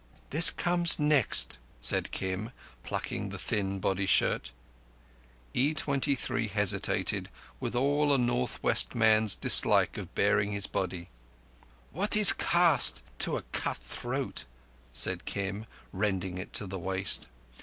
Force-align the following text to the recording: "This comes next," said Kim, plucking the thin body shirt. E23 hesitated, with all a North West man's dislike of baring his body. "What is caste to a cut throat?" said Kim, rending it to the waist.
"This 0.31 0.49
comes 0.49 0.97
next," 0.97 1.59
said 1.79 2.09
Kim, 2.09 2.51
plucking 2.81 3.29
the 3.29 3.37
thin 3.37 3.77
body 3.77 4.07
shirt. 4.07 4.51
E23 5.53 6.49
hesitated, 6.49 7.29
with 7.59 7.75
all 7.75 8.11
a 8.11 8.17
North 8.17 8.57
West 8.63 8.95
man's 8.95 9.35
dislike 9.35 9.99
of 9.99 10.15
baring 10.15 10.53
his 10.53 10.65
body. 10.65 11.09
"What 11.91 12.15
is 12.17 12.33
caste 12.33 13.03
to 13.19 13.37
a 13.37 13.43
cut 13.51 13.77
throat?" 13.77 14.45
said 14.91 15.25
Kim, 15.25 15.67
rending 15.93 16.39
it 16.39 16.51
to 16.53 16.65
the 16.65 16.79
waist. 16.79 17.27